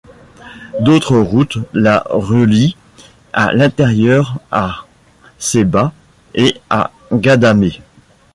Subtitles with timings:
[0.79, 2.75] D'autres routes la relient
[3.33, 4.87] à l'intérieur à
[5.37, 5.93] Sebha
[6.33, 7.75] et à Ghadamès.